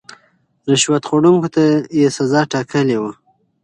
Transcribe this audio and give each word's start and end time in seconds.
رشوت 0.71 1.03
خوړونکو 1.09 1.47
ته 1.55 1.63
يې 1.99 2.07
سزا 2.17 2.41
ټاکلې 2.51 2.97
وه. 3.01 3.11